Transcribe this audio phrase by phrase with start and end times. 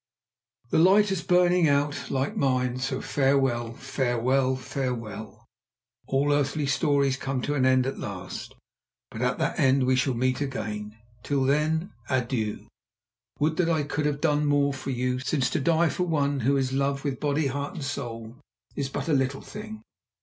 [0.71, 5.45] "The light is burning out—like mine—so farewell, farewell, farewell!
[6.07, 8.55] All earthly stories come to an end at last,
[9.11, 10.97] but at that end we shall meet again.
[11.21, 12.67] Till then, adieu.
[13.37, 16.57] Would that I could have done more for you, since to die for one who
[16.57, 18.37] is loved with body, heart and soul
[18.75, 19.83] is but a little thing.